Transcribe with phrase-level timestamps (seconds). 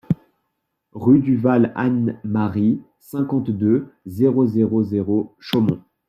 [0.93, 5.83] Rue du Val Anne-Marie, cinquante-deux, zéro zéro zéro Chaumont